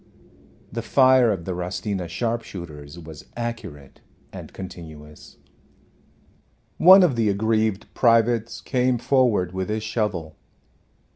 [0.71, 4.01] The fire of the Rostina sharpshooters was accurate
[4.33, 5.37] and continuous.
[6.77, 10.37] One of the aggrieved privates came forward with his shovel.